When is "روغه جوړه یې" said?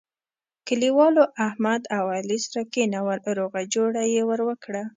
3.39-4.21